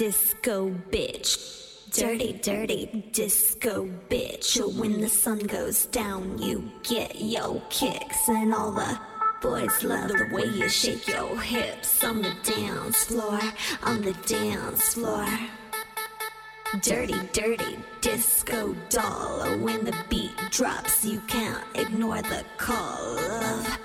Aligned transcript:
disco 0.00 0.70
bitch. 0.90 1.92
Dirty, 1.92 2.32
dirty 2.32 3.04
disco 3.12 3.86
bitch. 4.08 4.56
When 4.80 4.98
the 4.98 5.10
sun 5.10 5.40
goes 5.40 5.84
down, 5.84 6.40
you 6.40 6.70
get 6.82 7.20
yo 7.20 7.60
kicks, 7.68 8.26
and 8.26 8.54
all 8.54 8.70
the 8.70 8.98
boys 9.42 9.84
love 9.84 10.08
the 10.08 10.26
way 10.32 10.46
you 10.46 10.70
shake 10.70 11.06
your 11.06 11.38
hips 11.38 12.02
on 12.02 12.22
the 12.22 12.34
dance 12.42 13.04
floor, 13.04 13.40
on 13.82 14.00
the 14.00 14.14
dance 14.24 14.94
floor. 14.94 15.28
Dirty, 16.80 17.20
dirty 17.34 17.76
disco 18.00 18.74
doll. 18.88 19.58
When 19.58 19.84
the 19.84 19.96
beat 20.08 20.34
drops, 20.50 21.04
you 21.04 21.20
can't 21.28 21.62
ignore 21.74 22.22
the 22.22 22.42
call 22.56 23.18
of 23.18 23.78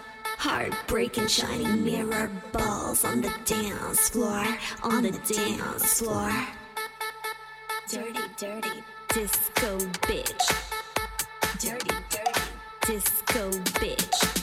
Heartbreaking 0.47 1.25
shiny 1.25 1.65
mirror 1.65 2.29
balls 2.51 3.03
on 3.03 3.21
the 3.21 3.33
dance 3.45 4.09
floor, 4.09 4.45
on 4.83 5.01
the 5.01 5.09
dance 5.09 5.99
floor. 5.99 6.31
Dirty, 7.89 8.19
dirty 8.37 8.83
disco 9.09 9.79
bitch. 10.05 10.45
Dirty, 11.57 11.95
dirty 12.11 12.41
disco 12.85 13.49
bitch. 13.79 14.34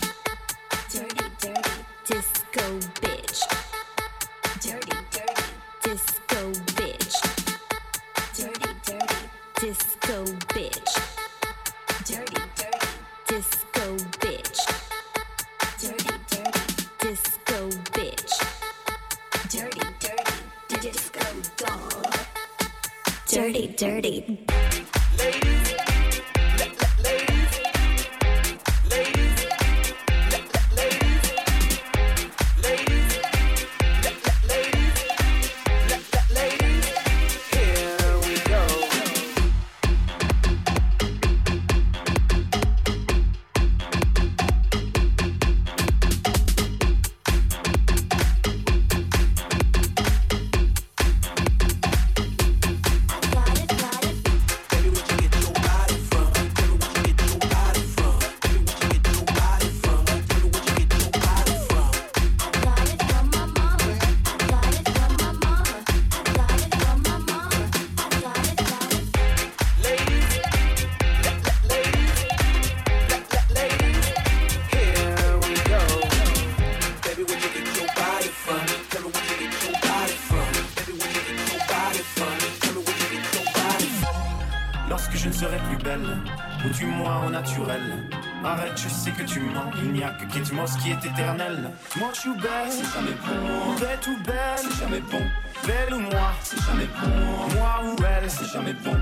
Moi, 90.53 90.67
ce 90.67 90.77
qui 90.79 90.91
est 90.91 91.05
éternel. 91.05 91.71
Moi, 91.97 92.11
je 92.13 92.21
suis 92.21 92.35
belle, 92.35 92.69
c'est 92.71 92.85
jamais 92.93 93.17
bon. 93.27 93.75
Bête 93.81 94.07
ou 94.07 94.17
belle, 94.23 94.59
c'est 94.59 94.81
jamais 94.81 95.01
bon. 95.01 95.23
Belle 95.67 95.95
ou 95.95 96.01
moi, 96.01 96.33
c'est 96.43 96.61
jamais 96.61 96.87
bon. 96.87 97.55
Moi 97.57 97.81
ou 97.85 97.97
elle, 98.05 98.31
c'est 98.31 98.53
jamais 98.53 98.75
bon. 98.75 98.97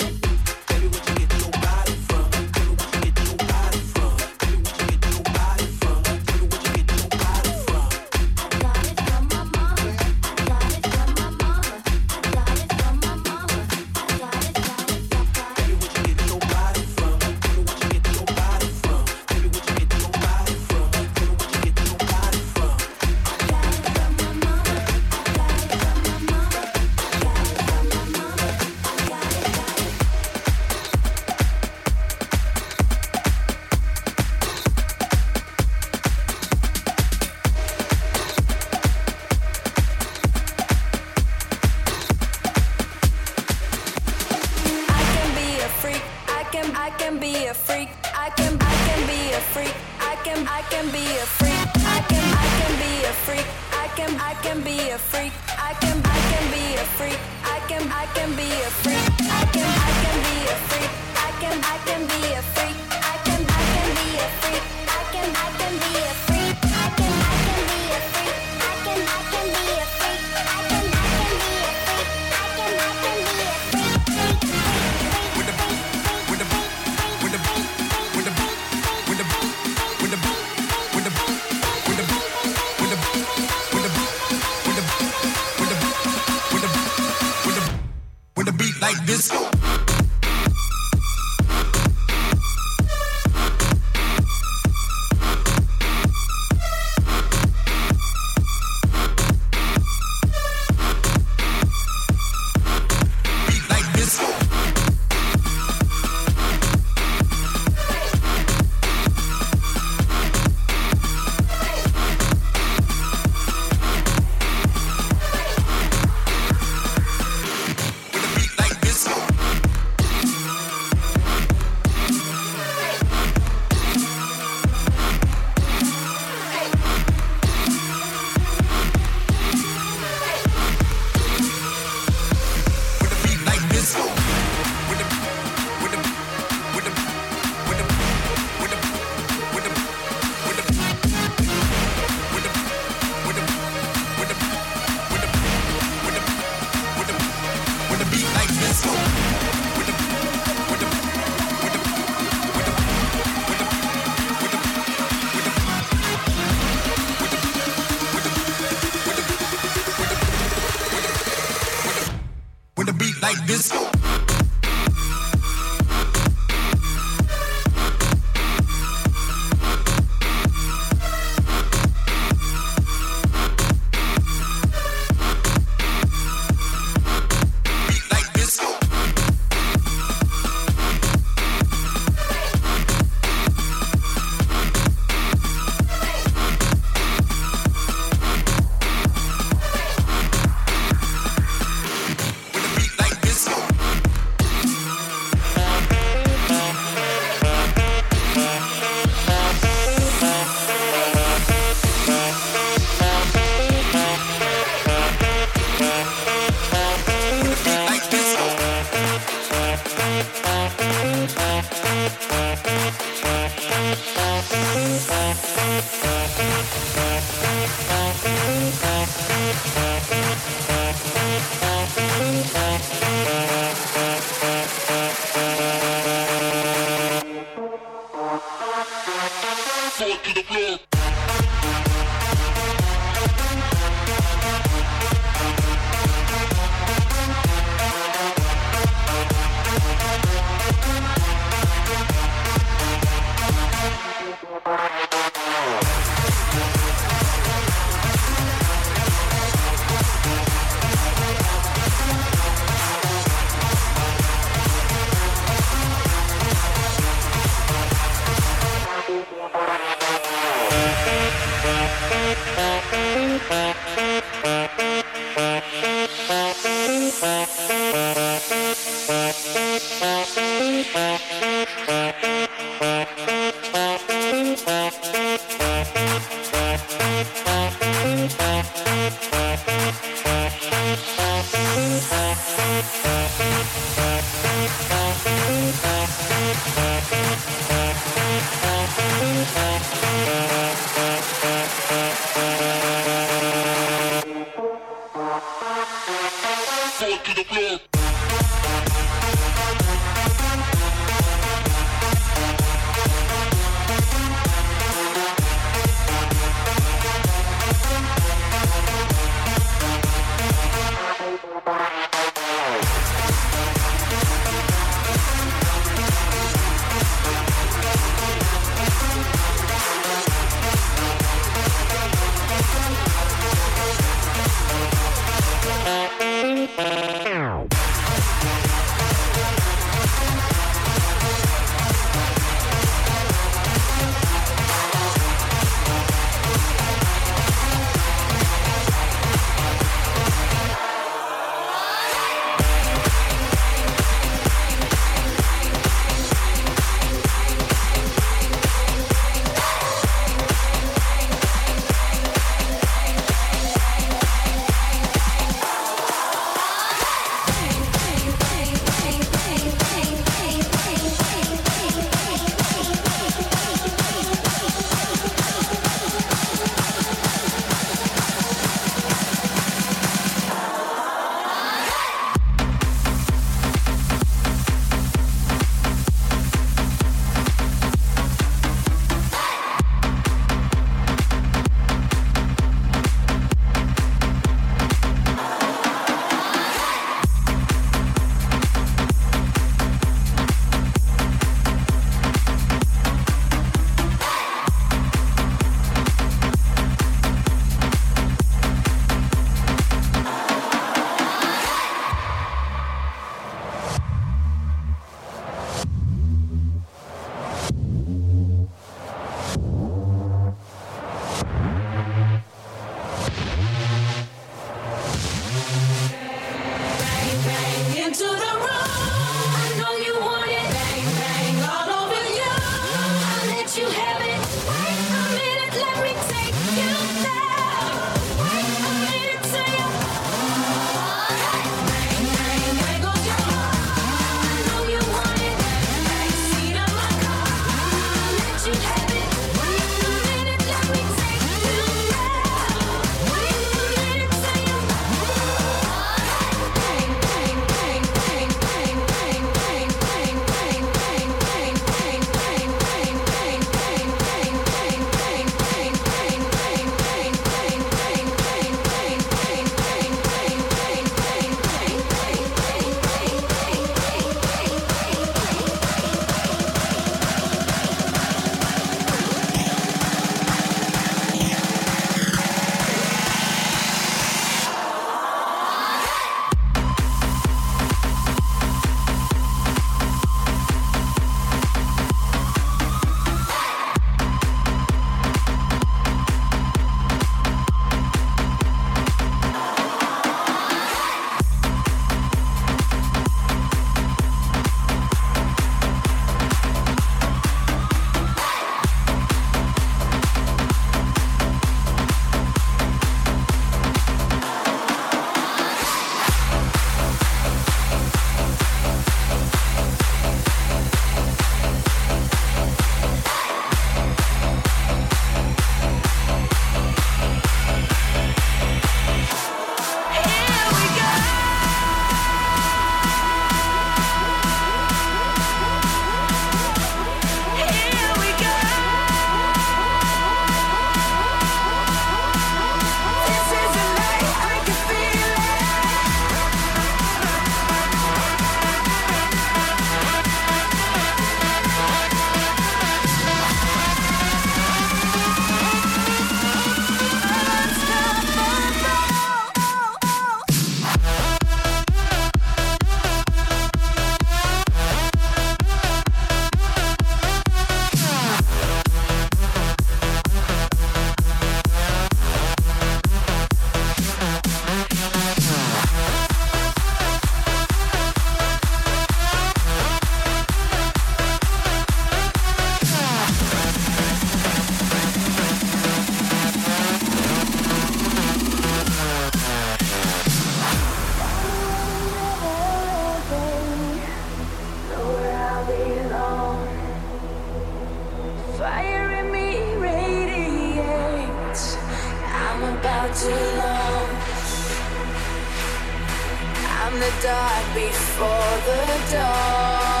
Dark 597.21 597.75
before 597.75 598.57
the 598.65 599.11
dawn. 599.11 600.00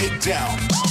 get 0.00 0.22
down. 0.22 0.89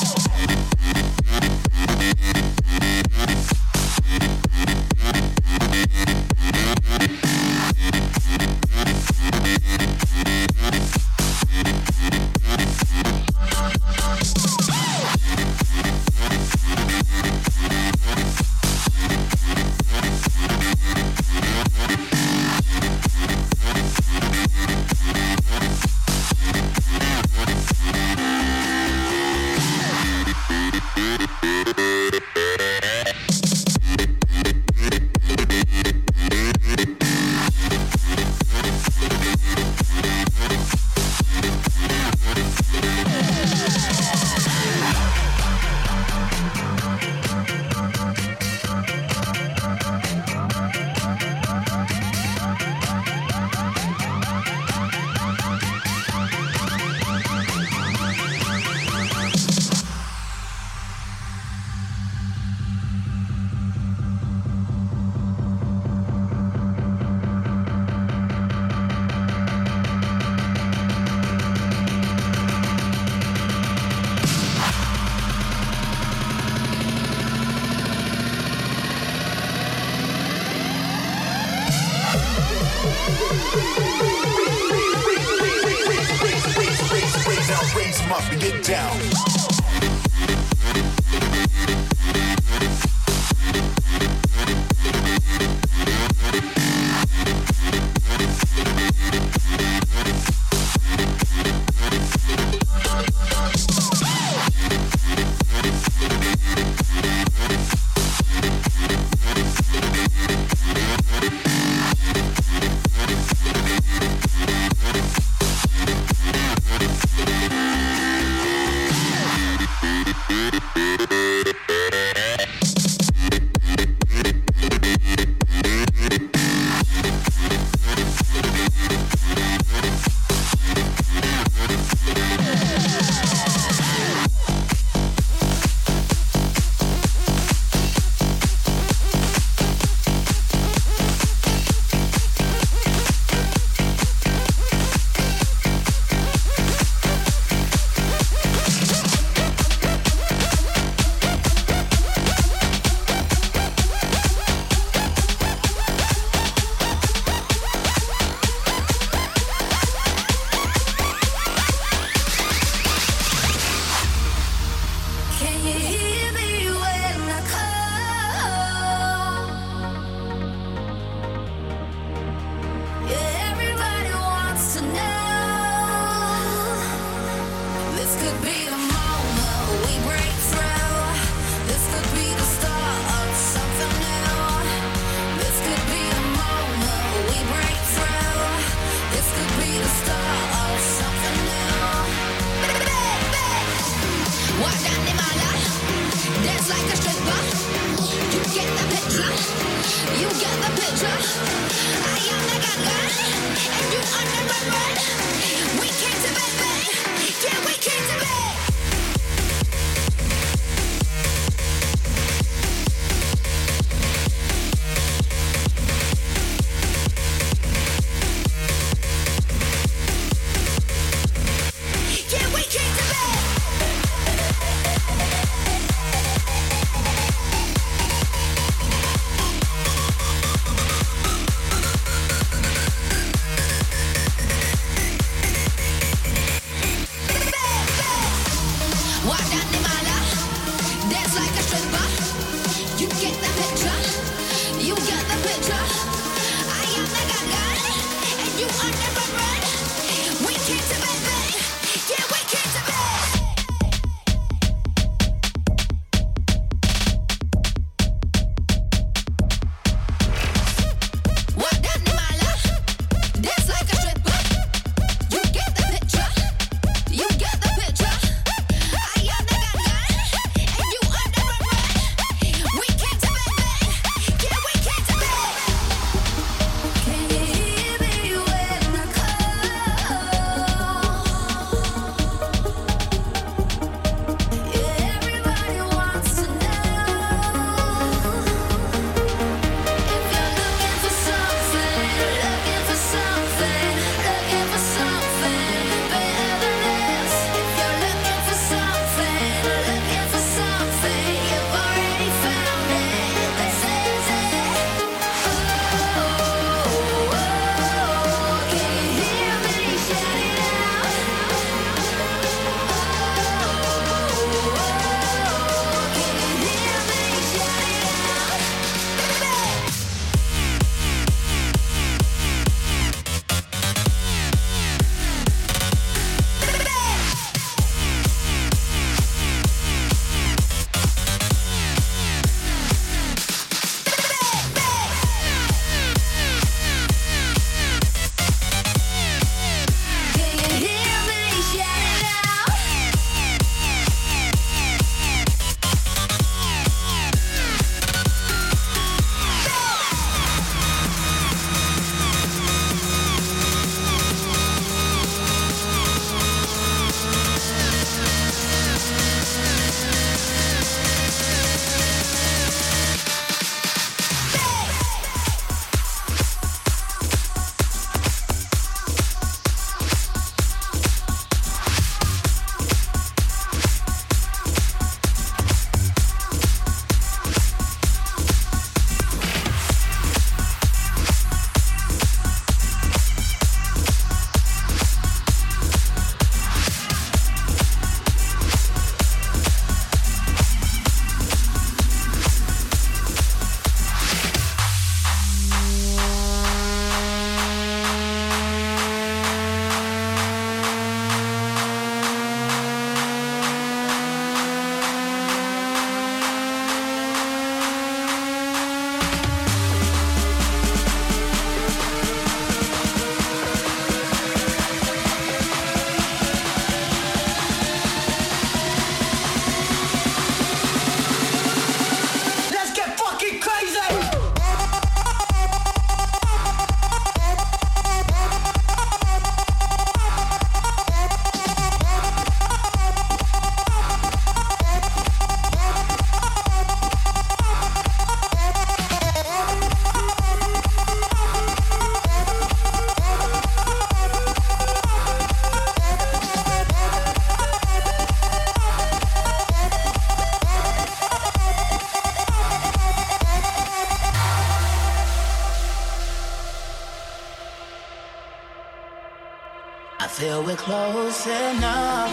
We're 460.70 460.76
close 460.76 461.48
enough. 461.48 462.32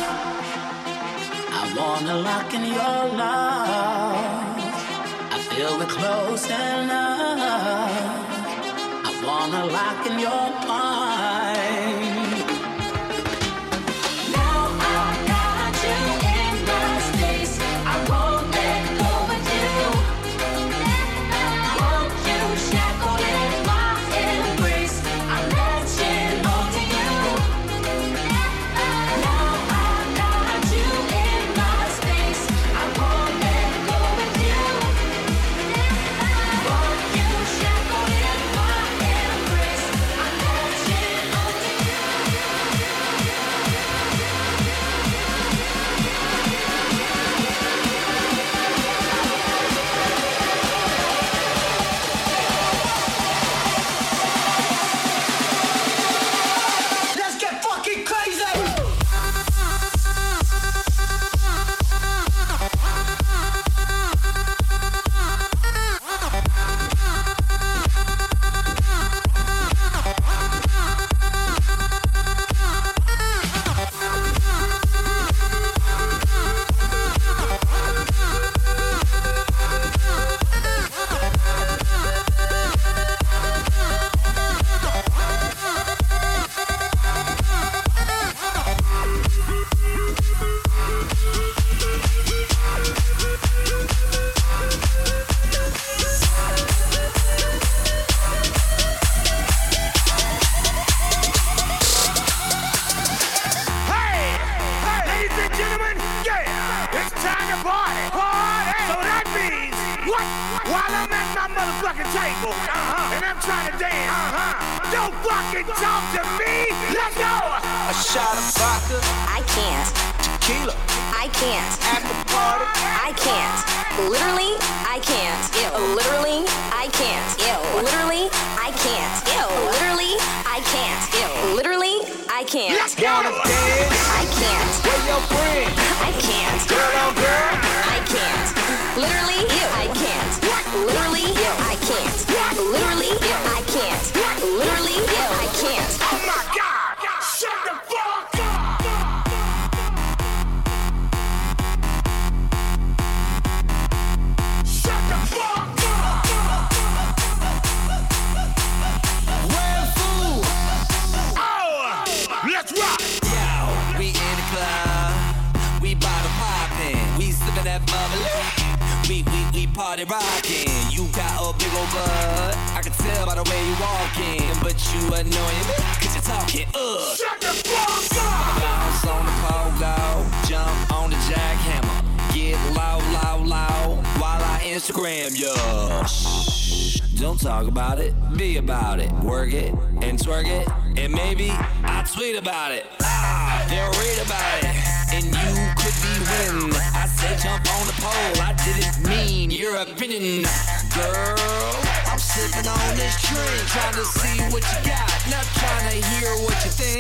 I 1.59 1.75
wanna 1.79 2.17
lock 2.17 2.53
in 2.53 2.65
your 2.67 3.01
love. 3.23 4.59
I 5.37 5.39
feel 5.49 5.79
we're 5.79 5.87
close 5.87 6.45
enough. 6.45 7.91
I 9.09 9.13
wanna 9.27 9.65
lock 9.65 10.07
in 10.11 10.19
your 10.19 10.51
mind. 10.69 10.96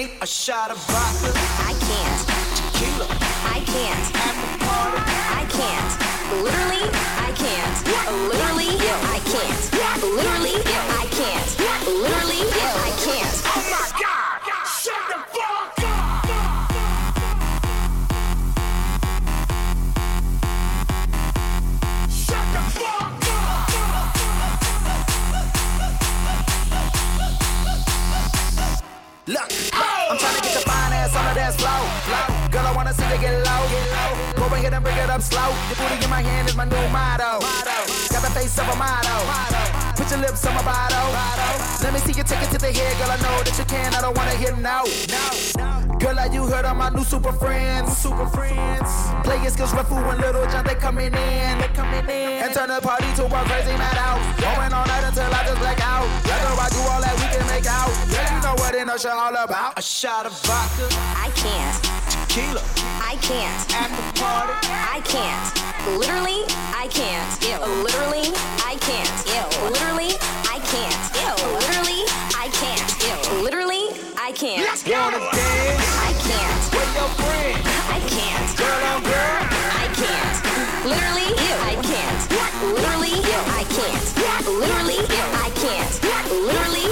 Think. 0.06 0.22
A 0.22 0.26
shot 0.26 0.70
of 0.70 0.78
vodka, 0.78 1.32
I 1.34 1.72
can't. 1.88 2.26
tequila, 2.56 3.06
I 3.54 3.60
can't. 3.66 4.06
after 4.14 4.64
party. 4.64 5.02
I 5.40 5.44
can't. 5.58 5.92
Literally, 6.42 6.84
I 7.18 7.32
can't. 7.42 7.76
Literally, 8.30 8.70
I 8.70 9.20
can't. 9.32 9.62
Literally, 10.02 10.56
I 10.64 11.06
can't. 11.10 11.50
Literally, 11.86 12.42
I 12.42 12.92
can't. 13.04 13.36
Oh 13.46 13.62
my 13.70 13.86
God! 14.02 14.40
Shut 14.82 15.02
the 15.10 15.18
fuck 15.34 15.78
up! 15.86 16.26
Shut 22.10 22.46
the 22.54 22.60
fuck 22.76 22.90
up! 22.90 23.46
Look, 29.28 29.50
I'm 30.08 30.16
trying 30.18 30.36
to 30.36 30.42
get 30.42 30.54
the 30.54 30.60
fine 30.60 30.92
ass 30.92 31.16
on 31.16 31.24
the 31.26 31.34
dance 31.34 31.56
floor. 31.56 31.82
Girl, 32.52 32.64
I 32.64 32.72
wanna 32.76 32.94
see 32.94 33.02
you 33.10 33.18
get 33.18 33.44
low. 33.44 33.62
Go 34.36 34.46
ahead 34.54 34.72
and 34.72 34.84
bring 34.84 34.96
it 34.96 35.10
up 35.10 35.20
slow. 35.20 35.50
The 35.68 35.74
booty 35.74 36.04
in 36.04 36.10
my 36.10 36.22
hand 36.22 36.48
is 36.48 36.54
my 36.54 36.64
new 36.64 36.88
motto. 36.94 37.40
Got 38.14 38.22
the 38.22 38.30
face 38.30 38.56
of 38.58 38.68
a 38.68 38.76
model. 38.76 39.75
Put 39.96 40.10
your 40.10 40.20
lips 40.20 40.46
on 40.46 40.54
my 40.54 40.62
bottle. 40.62 41.08
Let 41.82 41.92
me 41.92 42.00
see 42.00 42.12
you 42.12 42.24
take 42.24 42.42
it 42.42 42.50
to 42.52 42.58
the 42.58 42.72
head, 42.72 42.96
girl. 42.98 43.10
I 43.10 43.16
know 43.16 43.42
that 43.42 43.56
you 43.58 43.64
can. 43.64 43.94
I 43.94 44.00
don't 44.00 44.16
wanna 44.16 44.36
hear 44.36 44.54
no. 44.56 44.84
Girl, 45.98 46.14
like 46.14 46.32
you 46.32 46.44
heard 46.46 46.64
of 46.64 46.76
my 46.76 46.90
new 46.90 47.04
super 47.04 47.32
friends. 47.32 47.96
Super 47.96 48.26
friends. 48.26 49.16
Skillz, 49.56 49.72
Red 49.72 49.86
Food 49.86 50.04
and 50.04 50.20
Lil 50.20 50.46
Jon, 50.50 50.64
they 50.64 50.74
coming 50.74 51.14
in. 51.14 51.58
They 51.58 51.68
coming 51.72 52.04
in. 52.10 52.44
And 52.44 52.52
turn 52.52 52.68
the 52.68 52.80
party 52.80 53.06
to 53.16 53.24
a 53.24 53.44
crazy 53.48 53.72
night 53.72 53.96
out. 53.96 54.20
Going 54.36 54.72
all 54.72 54.86
night 54.86 55.04
until 55.04 55.32
I 55.32 55.44
just 55.46 55.58
black 55.60 55.80
out. 55.80 56.04
After 56.28 56.60
I 56.60 56.68
do 56.68 56.80
all 56.90 57.00
that, 57.00 57.14
we 57.16 57.26
can 57.32 57.46
make 57.46 57.66
out. 57.66 57.90
Yeah, 58.12 58.36
you 58.36 58.42
know 58.42 58.54
what 58.60 58.74
in 58.74 58.88
the 58.88 58.98
show 58.98 59.16
all 59.16 59.34
about. 59.34 59.78
a 59.78 59.82
shot 59.82 60.26
of 60.26 60.32
vodka, 60.42 60.88
I 61.16 61.30
can't. 61.34 61.85
Tequila, 62.36 62.60
I 63.00 63.16
can't. 63.22 63.64
after 63.72 64.20
party. 64.20 64.68
I 64.68 65.00
can't. 65.08 65.48
Literally, 65.96 66.44
I 66.76 66.86
can't. 66.92 67.24
Literally, 67.80 68.28
I 68.60 68.76
can't. 68.76 69.08
Literally, 69.64 70.12
I 70.44 70.60
can't. 70.68 71.00
Literally, 71.56 72.04
I 72.36 72.52
can't. 72.52 73.42
Literally, 73.42 73.84
I 74.20 74.32
can't. 74.32 74.68
Let's 74.68 74.82
go! 74.84 75.00
Wanna 75.00 75.16
dance? 75.32 75.80
I 75.96 76.12
can't. 76.28 76.60
Where 76.76 76.90
your 76.92 77.08
friends? 77.16 77.64
I 77.88 78.04
can't. 78.04 78.48
Girl 78.60 78.82
on 78.92 79.00
girl? 79.00 79.40
I 79.72 79.86
can't. 79.96 80.36
Literally, 80.84 81.32
I 81.40 81.74
can't. 81.88 82.20
Literally, 82.76 83.16
I 83.48 83.64
can't. 83.72 84.06
Literally, 84.44 85.00
I 85.08 85.56
can't. 85.56 85.88
Literally, 86.04 86.04
I 86.04 86.04
can't. 86.04 86.26
Oh 86.28 86.52
my 86.52 86.85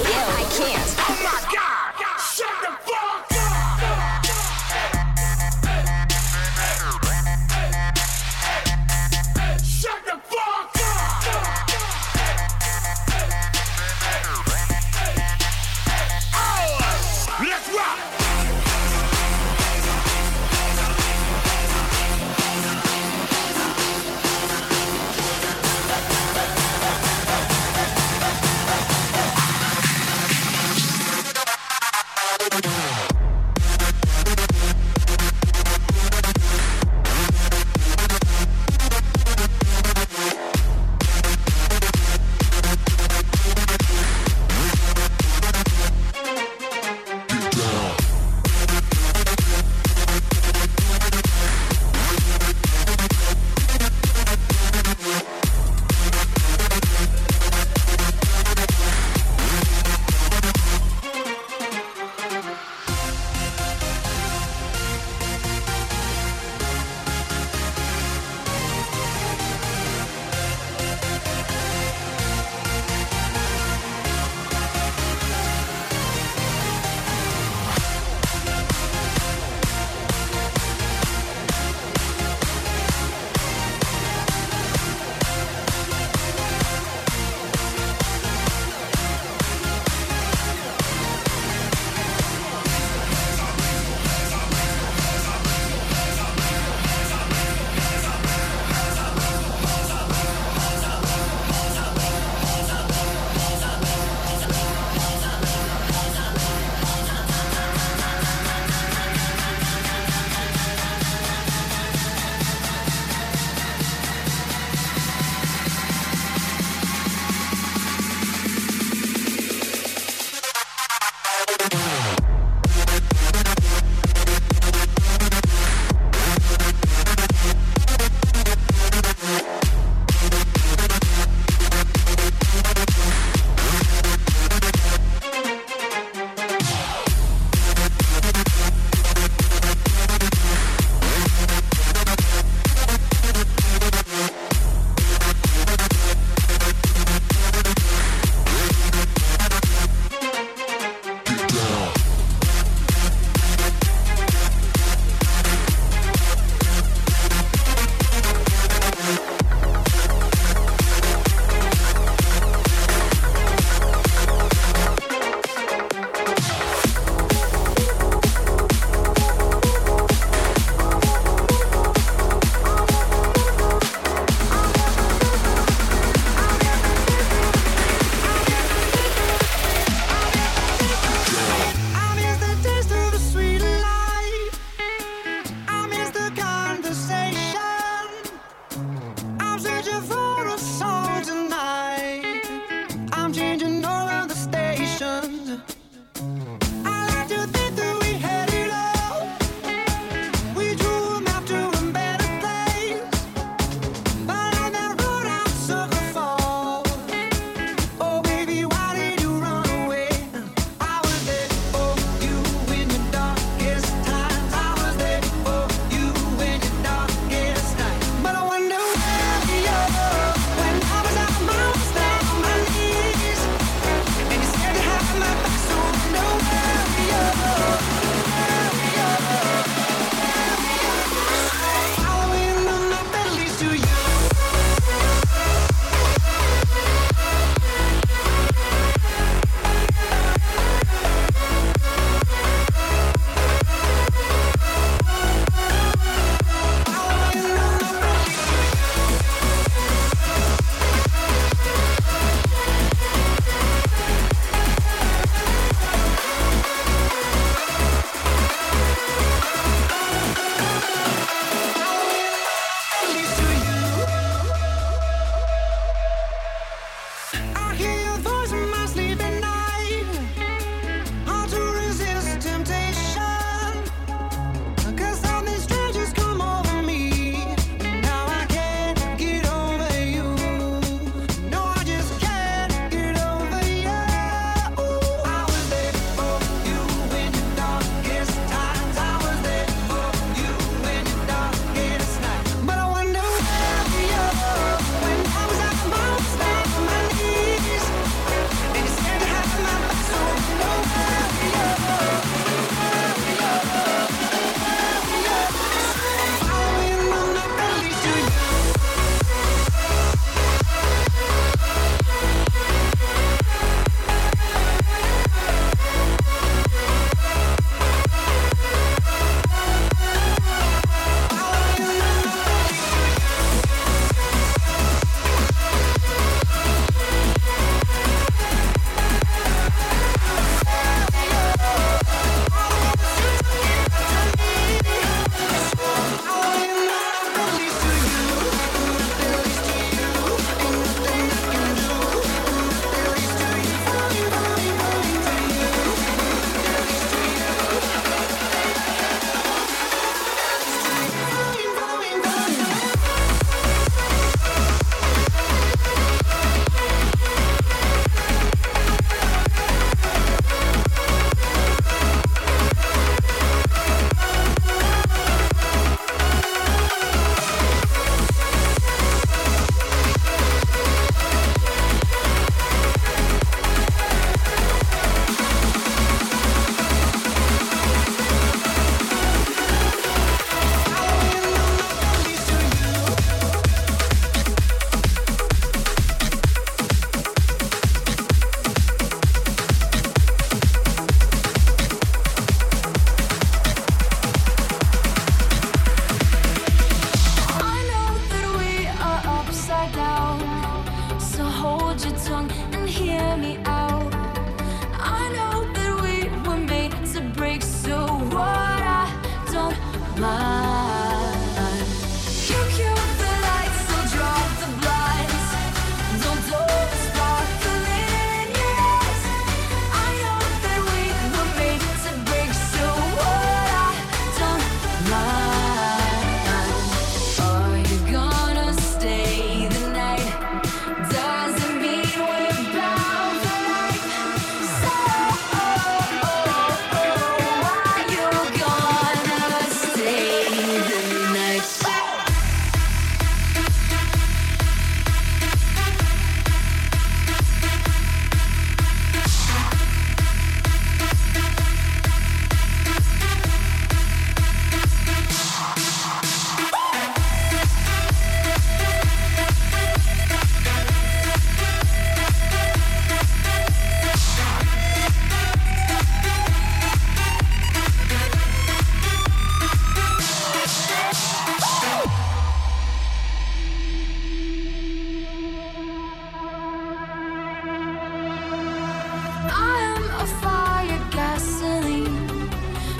fire, 480.41 480.99
gasoline. 481.11 482.49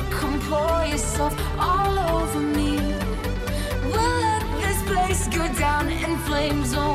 Come 0.10 0.40
pour 0.42 0.86
yourself 0.86 1.34
all 1.60 1.98
over 2.18 2.40
me. 2.40 2.78
We'll 3.84 4.16
let 4.28 4.44
this 4.62 4.82
place 4.84 5.28
go 5.28 5.48
down 5.54 5.90
in 5.90 6.18
flames. 6.20 6.74
Oh, 6.76 6.95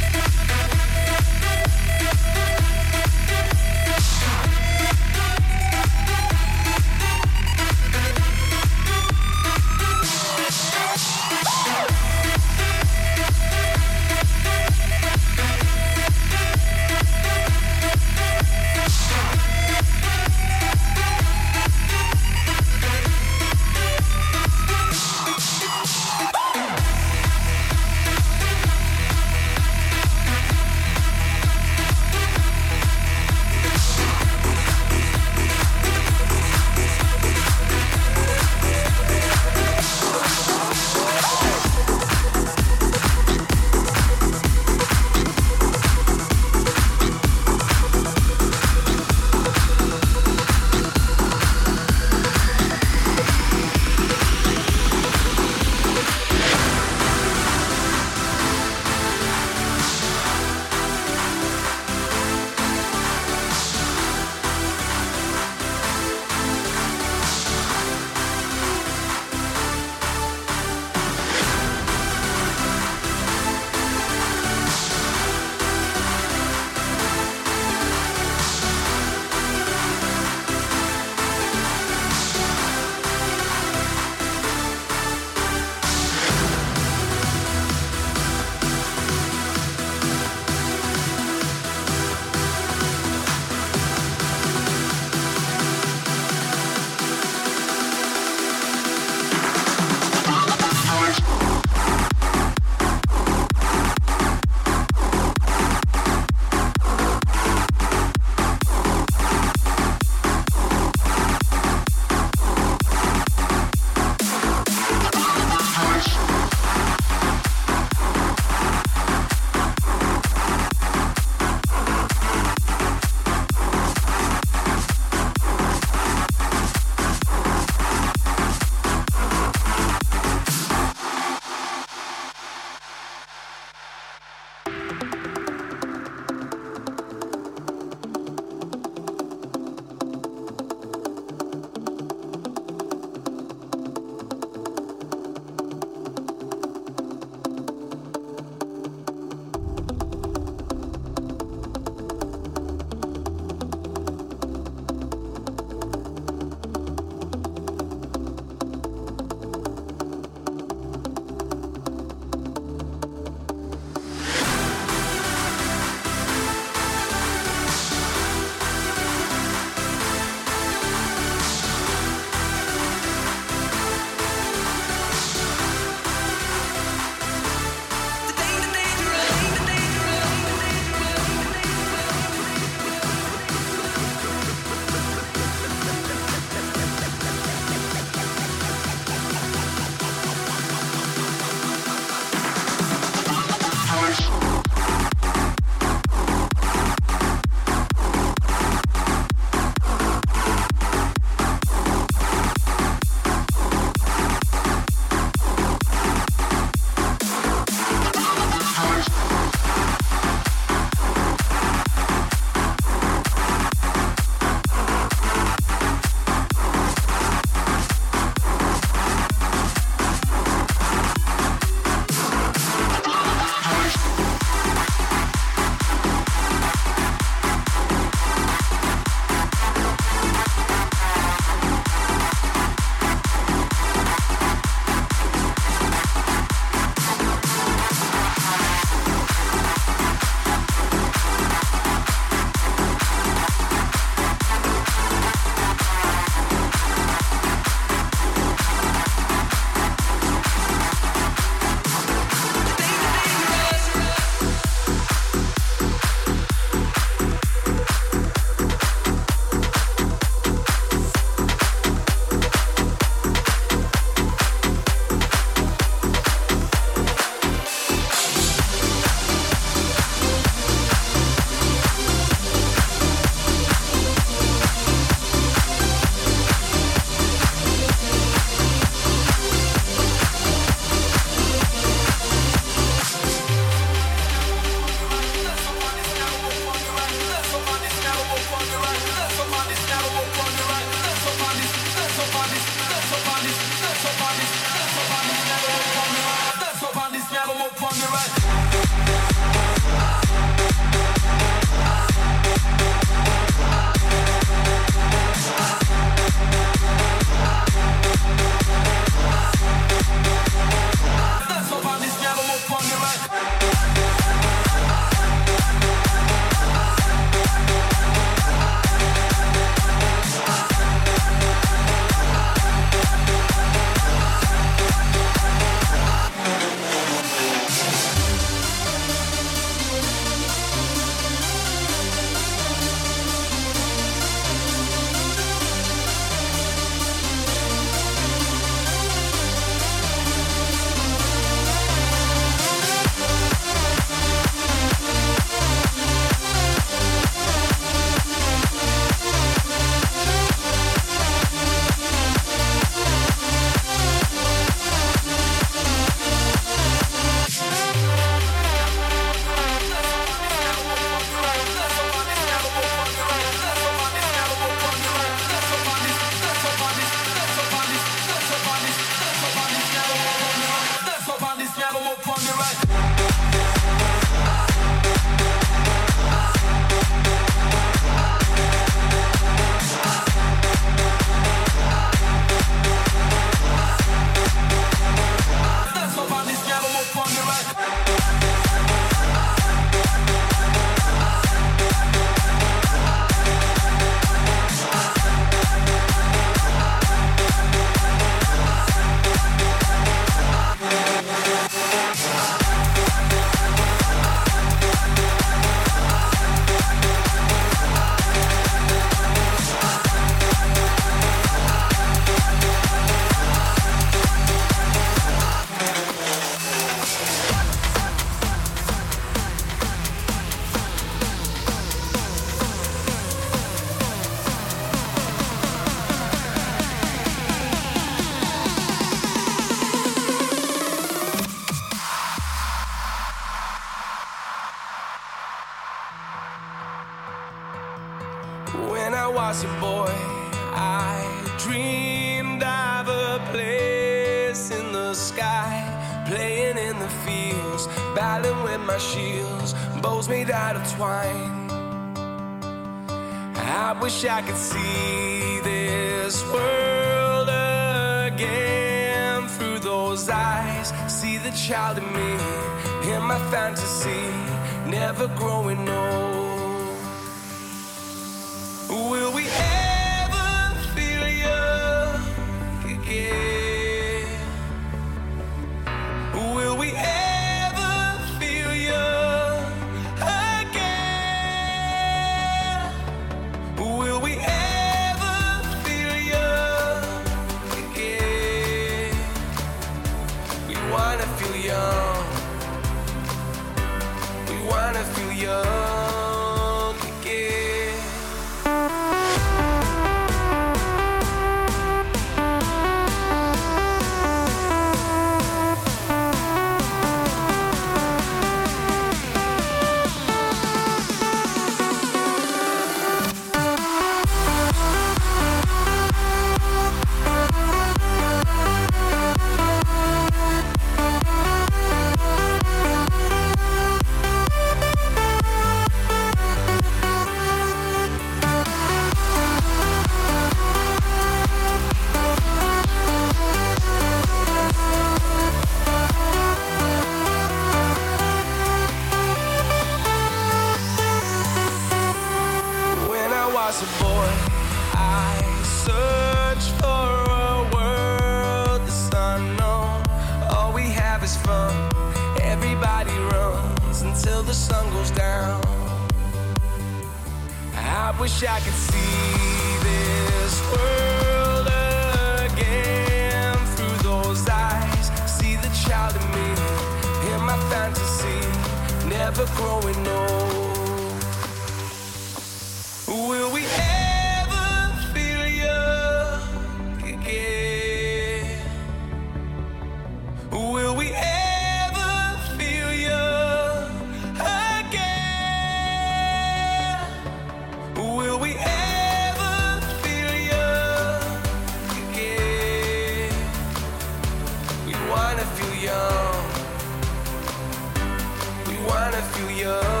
wanna 599.43 599.53
young 599.53 600.00